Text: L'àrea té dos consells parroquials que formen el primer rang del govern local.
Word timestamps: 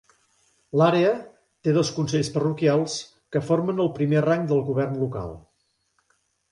L'àrea 0.81 1.11
té 1.67 1.75
dos 1.75 1.91
consells 1.97 2.33
parroquials 2.39 2.97
que 3.35 3.43
formen 3.51 3.85
el 3.87 3.95
primer 4.01 4.27
rang 4.29 4.53
del 4.55 4.69
govern 4.73 5.01
local. 5.05 5.41